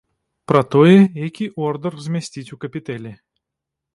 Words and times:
Пра 0.51 0.61
тое, 0.75 0.95
які 1.27 1.45
ордар 1.67 1.93
змясціць 2.07 2.47
у 2.57 2.59
капітэлі. 2.63 3.13